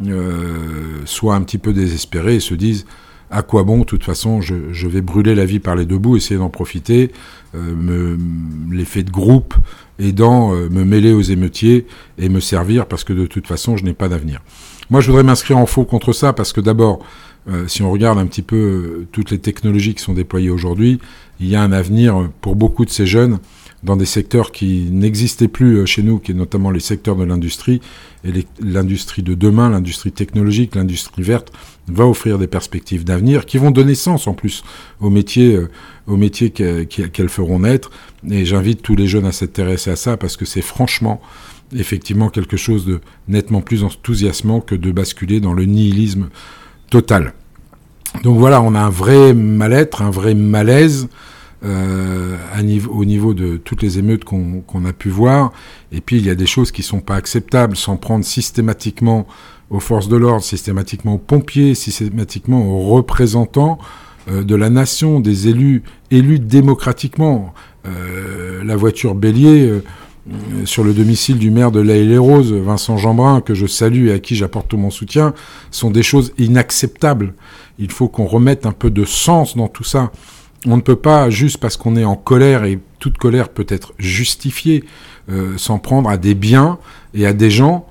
euh, 0.05 1.01
soient 1.05 1.35
un 1.35 1.41
petit 1.41 1.57
peu 1.57 1.73
désespérés 1.73 2.35
et 2.35 2.39
se 2.39 2.53
disent 2.55 2.85
à 3.29 3.43
quoi 3.43 3.63
bon, 3.63 3.79
de 3.79 3.83
toute 3.85 4.03
façon, 4.03 4.41
je, 4.41 4.87
vais 4.87 5.01
brûler 5.01 5.35
la 5.35 5.45
vie 5.45 5.59
par 5.59 5.75
les 5.75 5.85
deux 5.85 5.97
bouts, 5.97 6.17
essayer 6.17 6.37
d'en 6.37 6.49
profiter, 6.49 7.13
euh, 7.55 8.17
l'effet 8.69 9.03
de 9.03 9.11
groupe 9.11 9.55
aidant 10.01 10.53
euh, 10.53 10.69
me 10.69 10.83
mêler 10.83 11.13
aux 11.13 11.21
émeutiers 11.21 11.85
et 12.17 12.29
me 12.29 12.39
servir 12.39 12.85
parce 12.87 13.03
que 13.03 13.13
de 13.13 13.25
toute 13.25 13.47
façon, 13.47 13.77
je 13.77 13.85
n'ai 13.85 13.93
pas 13.93 14.09
d'avenir. 14.09 14.41
Moi, 14.89 15.01
je 15.01 15.07
voudrais 15.07 15.23
m'inscrire 15.23 15.57
en 15.57 15.65
faux 15.65 15.85
contre 15.85 16.13
ça 16.13 16.33
parce 16.33 16.51
que 16.51 16.61
d'abord, 16.61 16.99
euh, 17.49 17.67
si 17.67 17.81
on 17.81 17.91
regarde 17.91 18.19
un 18.19 18.25
petit 18.25 18.41
peu 18.41 18.55
euh, 18.55 19.07
toutes 19.11 19.31
les 19.31 19.39
technologies 19.39 19.93
qui 19.93 20.03
sont 20.03 20.13
déployées 20.13 20.49
aujourd'hui, 20.49 20.99
il 21.39 21.47
y 21.47 21.55
a 21.55 21.61
un 21.61 21.71
avenir 21.71 22.29
pour 22.41 22.55
beaucoup 22.55 22.85
de 22.85 22.89
ces 22.89 23.05
jeunes 23.05 23.39
dans 23.83 23.95
des 23.95 24.05
secteurs 24.05 24.51
qui 24.51 24.89
n'existaient 24.91 25.47
plus 25.47 25.77
euh, 25.77 25.85
chez 25.85 26.03
nous, 26.03 26.19
qui 26.19 26.31
est 26.31 26.35
notamment 26.35 26.71
les 26.71 26.79
secteurs 26.79 27.15
de 27.15 27.23
l'industrie, 27.23 27.81
et 28.23 28.45
l'industrie 28.59 29.23
de 29.23 29.33
demain, 29.33 29.69
l'industrie 29.69 30.11
technologique, 30.11 30.75
l'industrie 30.75 31.23
verte, 31.23 31.51
va 31.87 32.05
offrir 32.05 32.37
des 32.37 32.47
perspectives 32.47 33.03
d'avenir 33.03 33.45
qui 33.45 33.57
vont 33.57 33.71
donner 33.71 33.95
sens 33.95 34.27
en 34.27 34.33
plus 34.33 34.63
aux 34.99 35.09
métiers, 35.09 35.55
euh, 35.55 35.69
aux 36.07 36.17
métiers 36.17 36.51
qu'elles 36.51 37.29
feront 37.29 37.59
naître. 37.59 37.89
Et 38.29 38.45
j'invite 38.45 38.81
tous 38.83 38.95
les 38.95 39.07
jeunes 39.07 39.25
à 39.25 39.31
s'intéresser 39.31 39.89
à 39.89 39.95
ça 39.95 40.17
parce 40.17 40.37
que 40.37 40.45
c'est 40.45 40.61
franchement, 40.61 41.19
effectivement, 41.75 42.29
quelque 42.29 42.57
chose 42.57 42.85
de 42.85 43.01
nettement 43.27 43.61
plus 43.61 43.83
enthousiasmant 43.83 44.61
que 44.61 44.75
de 44.75 44.91
basculer 44.91 45.39
dans 45.39 45.53
le 45.53 45.65
nihilisme 45.65 46.29
total. 46.91 47.33
Donc 48.23 48.37
voilà, 48.37 48.61
on 48.61 48.75
a 48.75 48.79
un 48.79 48.89
vrai 48.89 49.33
mal-être, 49.33 50.01
un 50.01 50.11
vrai 50.11 50.35
malaise 50.35 51.07
euh, 51.63 52.37
à 52.53 52.63
niveau, 52.63 52.91
au 52.91 53.05
niveau 53.05 53.33
de 53.33 53.57
toutes 53.57 53.81
les 53.81 53.99
émeutes 53.99 54.23
qu'on 54.23 54.85
a 54.85 54.93
pu 54.93 55.09
voir. 55.09 55.51
Et 55.91 56.01
puis 56.01 56.17
il 56.17 56.25
y 56.25 56.29
a 56.29 56.35
des 56.35 56.45
choses 56.45 56.71
qui 56.71 56.83
sont 56.83 57.01
pas 57.01 57.15
acceptables, 57.15 57.75
sans 57.75 57.97
prendre 57.97 58.25
systématiquement 58.25 59.27
aux 59.69 59.79
forces 59.79 60.09
de 60.09 60.17
l'ordre, 60.17 60.43
systématiquement 60.43 61.15
aux 61.15 61.19
pompiers, 61.19 61.75
systématiquement 61.75 62.65
aux 62.65 62.93
représentants 62.93 63.79
euh, 64.29 64.43
de 64.43 64.55
la 64.55 64.69
nation, 64.69 65.19
des 65.19 65.47
élus 65.47 65.83
élus 66.11 66.39
démocratiquement. 66.39 67.53
Euh, 67.87 68.63
la 68.63 68.75
voiture 68.75 69.15
bélier 69.15 69.67
euh, 69.67 69.81
sur 70.65 70.83
le 70.83 70.93
domicile 70.93 71.39
du 71.39 71.49
maire 71.49 71.71
de 71.71 71.79
La 71.79 71.95
les 71.95 72.17
Roses, 72.17 72.53
Vincent 72.53 72.97
Jeanbrun, 72.97 73.41
que 73.41 73.55
je 73.55 73.65
salue 73.65 74.09
et 74.09 74.13
à 74.13 74.19
qui 74.19 74.35
j'apporte 74.35 74.67
tout 74.67 74.77
mon 74.77 74.91
soutien, 74.91 75.33
sont 75.71 75.89
des 75.89 76.03
choses 76.03 76.31
inacceptables. 76.37 77.33
Il 77.79 77.91
faut 77.91 78.07
qu'on 78.07 78.25
remette 78.25 78.67
un 78.67 78.71
peu 78.71 78.91
de 78.91 79.03
sens 79.03 79.57
dans 79.57 79.67
tout 79.67 79.83
ça. 79.83 80.11
On 80.67 80.77
ne 80.77 80.81
peut 80.81 80.95
pas, 80.95 81.29
juste 81.29 81.57
parce 81.57 81.75
qu'on 81.75 81.95
est 81.95 82.05
en 82.05 82.15
colère, 82.15 82.65
et 82.65 82.79
toute 82.99 83.17
colère 83.17 83.49
peut 83.49 83.65
être 83.67 83.93
justifiée, 83.97 84.83
euh, 85.29 85.57
s'en 85.57 85.79
prendre 85.79 86.09
à 86.09 86.17
des 86.17 86.35
biens 86.35 86.77
et 87.13 87.25
à 87.25 87.33
des 87.33 87.49
gens 87.49 87.87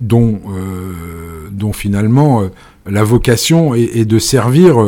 dont, 0.00 0.40
euh, 0.48 1.48
dont 1.50 1.72
finalement 1.72 2.42
euh, 2.42 2.48
la 2.86 3.02
vocation 3.02 3.74
est, 3.74 4.04
de 4.04 4.18
servir 4.18 4.78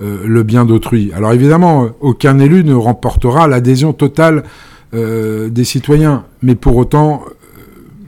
le 0.00 0.42
bien 0.42 0.64
d'autrui. 0.64 1.12
Alors 1.14 1.32
évidemment, 1.32 1.90
aucun 2.00 2.38
élu 2.40 2.64
ne 2.64 2.74
remportera 2.74 3.46
l'adhésion 3.46 3.92
totale 3.92 4.42
des 4.92 5.64
citoyens, 5.64 6.24
mais 6.42 6.56
pour 6.56 6.76
autant, 6.76 7.24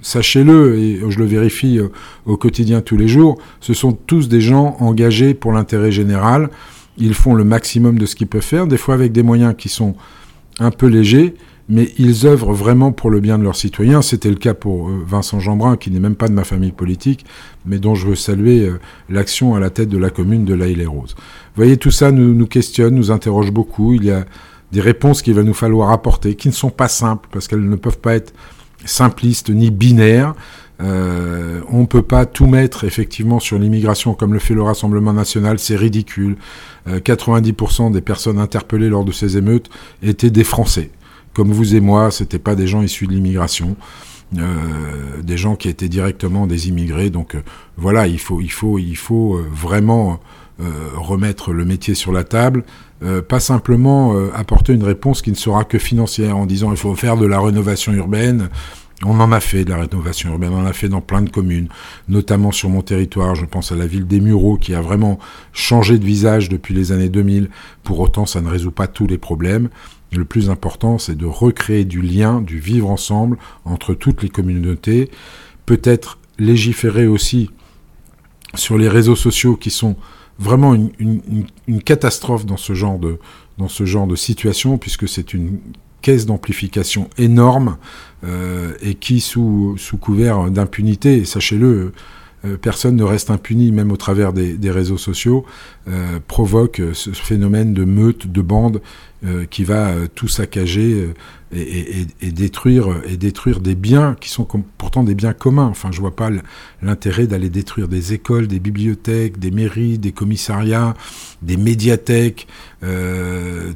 sachez-le, 0.00 0.76
et 0.76 1.00
je 1.08 1.18
le 1.20 1.24
vérifie 1.24 1.78
au 2.26 2.36
quotidien 2.36 2.80
tous 2.80 2.96
les 2.96 3.06
jours, 3.06 3.38
ce 3.60 3.74
sont 3.74 3.92
tous 3.92 4.28
des 4.28 4.40
gens 4.40 4.76
engagés 4.80 5.34
pour 5.34 5.52
l'intérêt 5.52 5.92
général. 5.92 6.50
Ils 6.98 7.14
font 7.14 7.34
le 7.34 7.44
maximum 7.44 7.98
de 7.98 8.06
ce 8.06 8.16
qu'ils 8.16 8.26
peuvent 8.26 8.42
faire, 8.42 8.66
des 8.66 8.76
fois 8.76 8.94
avec 8.94 9.12
des 9.12 9.22
moyens 9.22 9.54
qui 9.56 9.68
sont 9.68 9.94
un 10.58 10.70
peu 10.70 10.86
légers, 10.86 11.34
mais 11.68 11.92
ils 11.98 12.26
œuvrent 12.26 12.52
vraiment 12.52 12.92
pour 12.92 13.10
le 13.10 13.20
bien 13.20 13.38
de 13.38 13.44
leurs 13.44 13.56
citoyens. 13.56 14.02
C'était 14.02 14.28
le 14.28 14.36
cas 14.36 14.54
pour 14.54 14.88
euh, 14.88 15.02
Vincent 15.06 15.40
Jeanbrun, 15.40 15.76
qui 15.76 15.90
n'est 15.90 16.00
même 16.00 16.16
pas 16.16 16.28
de 16.28 16.34
ma 16.34 16.44
famille 16.44 16.72
politique, 16.72 17.24
mais 17.64 17.78
dont 17.78 17.94
je 17.94 18.08
veux 18.08 18.14
saluer 18.14 18.66
euh, 18.66 18.78
l'action 19.08 19.54
à 19.54 19.60
la 19.60 19.70
tête 19.70 19.88
de 19.88 19.98
la 19.98 20.10
commune 20.10 20.44
de 20.44 20.54
laïle 20.54 20.78
les 20.78 20.86
roses 20.86 21.14
Vous 21.16 21.56
voyez, 21.62 21.76
tout 21.76 21.90
ça 21.90 22.12
nous, 22.12 22.34
nous 22.34 22.46
questionne, 22.46 22.94
nous 22.94 23.10
interroge 23.10 23.50
beaucoup. 23.52 23.94
Il 23.94 24.04
y 24.04 24.10
a 24.10 24.24
des 24.72 24.80
réponses 24.80 25.22
qu'il 25.22 25.34
va 25.34 25.42
nous 25.42 25.54
falloir 25.54 25.90
apporter, 25.92 26.34
qui 26.34 26.48
ne 26.48 26.52
sont 26.52 26.70
pas 26.70 26.88
simples, 26.88 27.28
parce 27.32 27.48
qu'elles 27.48 27.68
ne 27.68 27.76
peuvent 27.76 27.98
pas 27.98 28.14
être 28.14 28.34
simplistes 28.84 29.50
ni 29.50 29.70
binaires. 29.70 30.34
Euh, 30.80 31.60
on 31.68 31.80
ne 31.80 31.86
peut 31.86 32.02
pas 32.02 32.26
tout 32.26 32.46
mettre 32.46 32.84
effectivement 32.84 33.40
sur 33.40 33.58
l'immigration 33.58 34.14
comme 34.14 34.32
le 34.32 34.38
fait 34.38 34.54
le 34.54 34.62
Rassemblement 34.62 35.12
national, 35.12 35.58
c'est 35.58 35.76
ridicule. 35.76 36.36
90% 36.88 37.86
euh, 37.86 37.90
des 37.90 38.00
personnes 38.00 38.38
interpellées 38.38 38.88
lors 38.88 39.04
de 39.04 39.12
ces 39.12 39.36
émeutes 39.36 39.68
étaient 40.02 40.30
des 40.30 40.44
Français. 40.44 40.90
Comme 41.34 41.52
vous 41.52 41.74
et 41.74 41.80
moi, 41.80 42.10
c'était 42.10 42.38
pas 42.38 42.54
des 42.54 42.66
gens 42.66 42.82
issus 42.82 43.06
de 43.06 43.12
l'immigration. 43.12 43.76
Euh, 44.38 45.22
des 45.22 45.36
gens 45.36 45.56
qui 45.56 45.68
étaient 45.68 45.90
directement 45.90 46.46
des 46.46 46.68
immigrés. 46.68 47.10
Donc 47.10 47.36
voilà, 47.76 48.06
il 48.06 48.18
faut, 48.18 48.40
il 48.40 48.50
faut, 48.50 48.78
il 48.78 48.96
faut 48.96 49.40
vraiment 49.52 50.20
remettre 50.94 51.52
le 51.52 51.64
métier 51.64 51.94
sur 51.94 52.12
la 52.12 52.22
table, 52.22 52.62
pas 53.28 53.40
simplement 53.40 54.14
apporter 54.32 54.72
une 54.72 54.84
réponse 54.84 55.20
qui 55.20 55.32
ne 55.32 55.36
sera 55.36 55.64
que 55.64 55.76
financière 55.76 56.36
en 56.36 56.46
disant 56.46 56.70
il 56.70 56.76
faut 56.76 56.94
faire 56.94 57.16
de 57.16 57.26
la 57.26 57.40
rénovation 57.40 57.92
urbaine, 57.92 58.48
on 59.04 59.20
en 59.20 59.32
a 59.32 59.40
fait 59.40 59.64
de 59.64 59.70
la 59.70 59.78
rénovation 59.78 60.30
urbaine, 60.30 60.52
on 60.52 60.60
en 60.60 60.66
a 60.66 60.72
fait 60.72 60.88
dans 60.88 61.00
plein 61.00 61.22
de 61.22 61.30
communes, 61.30 61.68
notamment 62.08 62.52
sur 62.52 62.68
mon 62.68 62.82
territoire. 62.82 63.34
Je 63.34 63.44
pense 63.44 63.72
à 63.72 63.76
la 63.76 63.86
ville 63.86 64.06
des 64.06 64.20
Mureaux 64.20 64.56
qui 64.56 64.74
a 64.74 64.80
vraiment 64.80 65.18
changé 65.52 65.98
de 65.98 66.04
visage 66.04 66.48
depuis 66.48 66.74
les 66.74 66.92
années 66.92 67.08
2000. 67.08 67.48
Pour 67.82 68.00
autant, 68.00 68.26
ça 68.26 68.40
ne 68.40 68.48
résout 68.48 68.70
pas 68.70 68.86
tous 68.86 69.06
les 69.06 69.18
problèmes. 69.18 69.68
Le 70.12 70.24
plus 70.24 70.50
important, 70.50 70.98
c'est 70.98 71.16
de 71.16 71.26
recréer 71.26 71.84
du 71.84 72.02
lien, 72.02 72.40
du 72.40 72.58
vivre 72.58 72.90
ensemble 72.90 73.38
entre 73.64 73.94
toutes 73.94 74.22
les 74.22 74.28
communautés. 74.28 75.10
Peut-être 75.66 76.18
légiférer 76.38 77.06
aussi 77.06 77.50
sur 78.54 78.76
les 78.76 78.88
réseaux 78.88 79.16
sociaux 79.16 79.56
qui 79.56 79.70
sont 79.70 79.96
vraiment 80.38 80.74
une, 80.74 81.44
catastrophe 81.84 82.44
dans 82.46 82.56
ce 82.56 82.74
genre 82.74 82.98
de 82.98 83.18
dans 83.58 83.68
ce 83.68 83.84
genre 83.84 84.06
de 84.06 84.16
situation 84.16 84.78
puisque 84.78 85.08
c'est 85.08 85.34
une 85.34 85.58
caisse 86.02 86.26
d'amplification 86.26 87.08
énorme 87.16 87.76
euh, 88.24 88.72
et 88.82 88.94
qui, 88.94 89.20
sous, 89.20 89.76
sous 89.78 89.96
couvert 89.96 90.50
d'impunité, 90.50 91.24
sachez-le, 91.24 91.92
personne 92.60 92.96
ne 92.96 93.04
reste 93.04 93.30
impuni, 93.30 93.70
même 93.72 93.92
au 93.92 93.96
travers 93.96 94.32
des, 94.32 94.70
réseaux 94.70 94.98
sociaux, 94.98 95.44
euh, 95.88 96.18
provoque 96.26 96.80
ce 96.92 97.10
phénomène 97.10 97.74
de 97.74 97.84
meute, 97.84 98.26
de 98.26 98.40
bande 98.40 98.80
euh, 99.24 99.44
qui 99.44 99.62
va 99.62 99.90
euh, 99.90 100.06
tout 100.12 100.26
saccager 100.26 101.12
et, 101.52 102.06
détruire 102.32 103.02
et 103.06 103.16
détruire 103.16 103.60
des 103.60 103.74
biens 103.74 104.16
qui 104.20 104.30
sont 104.30 104.46
pourtant 104.78 105.04
des 105.04 105.14
biens 105.14 105.34
communs. 105.34 105.66
Enfin, 105.66 105.90
je 105.92 106.00
vois 106.00 106.16
pas 106.16 106.30
l'intérêt 106.80 107.26
d'aller 107.26 107.50
détruire 107.50 107.88
des 107.88 108.14
écoles, 108.14 108.48
des 108.48 108.58
bibliothèques, 108.58 109.38
des 109.38 109.50
mairies, 109.50 109.98
des 109.98 110.12
commissariats, 110.12 110.94
des 111.42 111.56
médiathèques, 111.56 112.48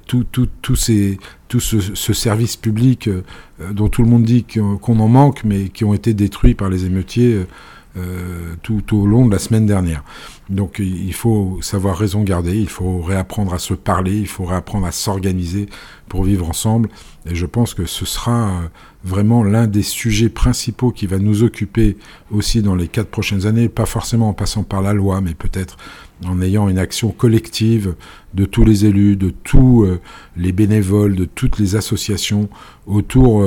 tout, 0.06 0.24
tout, 0.32 0.48
tout, 0.62 0.76
ces, 0.76 1.18
tout 1.48 1.60
ce, 1.60 1.80
ce 1.80 2.12
service 2.12 2.56
public 2.56 3.10
dont 3.72 3.88
tout 3.88 4.02
le 4.02 4.08
monde 4.08 4.24
dit 4.24 4.44
qu'on 4.44 4.98
en 4.98 5.08
manque, 5.08 5.44
mais 5.44 5.68
qui 5.68 5.84
ont 5.84 5.94
été 5.94 6.14
détruits 6.14 6.54
par 6.54 6.68
les 6.68 6.86
émeutiers 6.86 7.34
euh, 7.34 7.46
tout, 8.62 8.96
au 8.96 9.06
long 9.06 9.26
de 9.26 9.32
la 9.32 9.38
semaine 9.38 9.66
dernière. 9.66 10.04
Donc 10.48 10.78
il 10.78 11.14
faut 11.14 11.58
savoir 11.60 11.96
raison 11.96 12.22
garder, 12.22 12.56
il 12.56 12.68
faut 12.68 13.00
réapprendre 13.00 13.52
à 13.54 13.58
se 13.58 13.74
parler, 13.74 14.16
il 14.16 14.28
faut 14.28 14.44
réapprendre 14.44 14.86
à 14.86 14.92
s'organiser 14.92 15.66
pour 16.08 16.24
vivre 16.24 16.48
ensemble. 16.48 16.88
Et 17.28 17.34
je 17.34 17.46
pense 17.46 17.74
que 17.74 17.86
ce 17.86 18.04
sera 18.04 18.48
euh, 18.48 18.68
vraiment 19.02 19.42
l'un 19.42 19.66
des 19.66 19.82
sujets 19.82 20.28
principaux 20.28 20.92
qui 20.92 21.06
va 21.06 21.18
nous 21.18 21.42
occuper 21.42 21.96
aussi 22.30 22.62
dans 22.62 22.76
les 22.76 22.88
quatre 22.88 23.08
prochaines 23.08 23.46
années, 23.46 23.68
pas 23.68 23.86
forcément 23.86 24.28
en 24.28 24.32
passant 24.32 24.62
par 24.62 24.82
la 24.82 24.92
loi, 24.92 25.20
mais 25.20 25.34
peut-être 25.34 25.76
en 26.24 26.40
ayant 26.40 26.68
une 26.68 26.78
action 26.78 27.10
collective 27.10 27.94
de 28.34 28.44
tous 28.44 28.64
les 28.64 28.84
élus, 28.84 29.16
de 29.16 29.30
tous 29.30 29.84
euh, 29.84 30.00
les 30.36 30.52
bénévoles, 30.52 31.16
de 31.16 31.24
toutes 31.24 31.58
les 31.58 31.74
associations 31.74 32.48
autour 32.86 33.42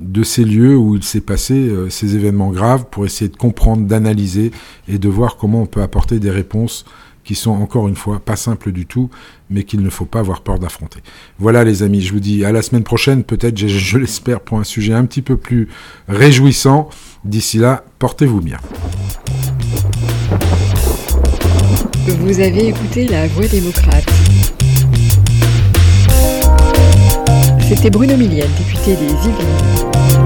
de 0.00 0.22
ces 0.22 0.44
lieux 0.44 0.76
où 0.76 0.96
il 0.96 1.04
s'est 1.04 1.20
passé 1.20 1.54
euh, 1.54 1.90
ces 1.90 2.16
événements 2.16 2.50
graves 2.50 2.86
pour 2.90 3.04
essayer 3.04 3.30
de 3.30 3.36
comprendre, 3.36 3.86
d'analyser 3.86 4.50
et 4.88 4.98
de 4.98 5.08
voir 5.08 5.36
comment 5.36 5.62
on 5.62 5.66
peut 5.66 5.82
apporter 5.82 6.18
des 6.18 6.30
réponses 6.30 6.84
qui 7.22 7.34
sont 7.34 7.50
encore 7.50 7.86
une 7.86 7.96
fois 7.96 8.18
pas 8.18 8.36
simples 8.36 8.72
du 8.72 8.86
tout, 8.86 9.10
mais 9.50 9.64
qu'il 9.64 9.82
ne 9.82 9.90
faut 9.90 10.06
pas 10.06 10.20
avoir 10.20 10.40
peur 10.40 10.58
d'affronter. 10.58 11.00
Voilà 11.38 11.64
les 11.64 11.82
amis, 11.82 12.00
je 12.00 12.12
vous 12.12 12.20
dis 12.20 12.44
à 12.44 12.52
la 12.52 12.62
semaine 12.62 12.82
prochaine, 12.82 13.24
peut-être, 13.24 13.58
je, 13.58 13.68
je 13.68 13.98
l'espère, 13.98 14.40
pour 14.40 14.58
un 14.58 14.64
sujet 14.64 14.94
un 14.94 15.04
petit 15.04 15.22
peu 15.22 15.36
plus 15.36 15.68
réjouissant. 16.08 16.88
D'ici 17.24 17.58
là, 17.58 17.84
portez-vous 17.98 18.40
bien. 18.40 18.58
Vous 22.08 22.40
avez 22.40 22.68
écouté 22.68 23.06
La 23.06 23.28
Voix 23.28 23.46
démocrate. 23.46 24.06
C'était 27.72 27.88
Bruno 27.88 28.16
Millienne, 28.16 28.50
député 28.58 28.96
des 28.96 29.06
Yvelines. 29.06 30.19